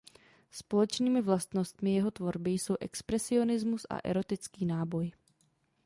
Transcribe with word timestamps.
Společnými 0.51 1.21
vlastnostmi 1.21 1.93
jeho 1.95 2.11
tvorby 2.11 2.49
jsou 2.51 2.75
expresionismus 2.79 3.85
a 3.89 3.97
erotický 4.03 4.65
náboj. 4.65 5.11